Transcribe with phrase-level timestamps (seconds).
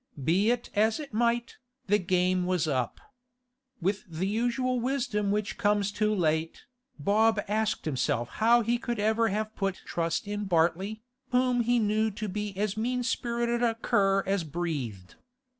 [0.23, 2.99] Be it as it might, the game was up.
[3.79, 6.63] With the usual wisdom which comes too late,
[6.97, 12.09] Bob asked himself how he could ever have put trust in Bartley, whom he knew
[12.09, 15.17] to be as mean spirited a cur as breathed.